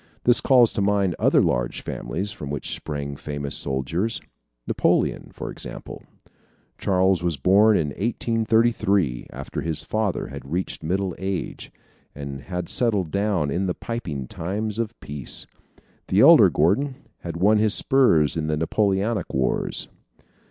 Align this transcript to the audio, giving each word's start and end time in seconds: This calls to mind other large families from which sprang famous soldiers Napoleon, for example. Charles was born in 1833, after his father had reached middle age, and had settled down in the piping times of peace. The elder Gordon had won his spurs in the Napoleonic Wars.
This 0.23 0.41
calls 0.41 0.73
to 0.73 0.81
mind 0.81 1.15
other 1.19 1.43
large 1.43 1.81
families 1.81 2.31
from 2.31 2.49
which 2.49 2.73
sprang 2.73 3.15
famous 3.15 3.55
soldiers 3.55 4.19
Napoleon, 4.65 5.29
for 5.31 5.51
example. 5.51 6.01
Charles 6.79 7.21
was 7.21 7.37
born 7.37 7.77
in 7.77 7.89
1833, 7.89 9.27
after 9.29 9.61
his 9.61 9.83
father 9.83 10.29
had 10.29 10.51
reached 10.51 10.81
middle 10.81 11.13
age, 11.19 11.71
and 12.15 12.41
had 12.41 12.67
settled 12.67 13.11
down 13.11 13.51
in 13.51 13.67
the 13.67 13.75
piping 13.75 14.25
times 14.25 14.79
of 14.79 14.99
peace. 15.01 15.45
The 16.07 16.21
elder 16.21 16.49
Gordon 16.49 16.95
had 17.19 17.37
won 17.37 17.59
his 17.59 17.75
spurs 17.75 18.35
in 18.35 18.47
the 18.47 18.57
Napoleonic 18.57 19.31
Wars. 19.31 19.87